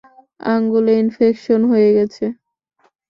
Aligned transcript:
আঙুলে 0.45 0.93
ইনফেকশন 1.01 1.61
হয়ে 1.71 1.89
গেছে! 1.97 2.25